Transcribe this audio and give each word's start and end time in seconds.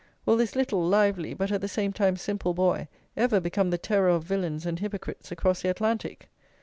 Will 0.25 0.35
this 0.35 0.55
little, 0.55 0.83
lively, 0.83 1.35
but, 1.35 1.51
at 1.51 1.61
the 1.61 1.67
same 1.67 1.93
time, 1.93 2.17
simple 2.17 2.55
boy, 2.55 2.87
ever 3.15 3.39
become 3.39 3.69
the 3.69 3.77
terror 3.77 4.09
of 4.09 4.23
villains 4.23 4.65
and 4.65 4.79
hypocrites 4.79 5.31
across 5.31 5.61
the 5.61 5.69
Atlantic? 5.69 6.27